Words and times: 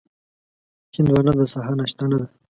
هندوانه 0.95 1.31
د 1.39 1.41
سهار 1.53 1.75
ناشته 1.79 2.05
نه 2.11 2.17
ده. 2.21 2.27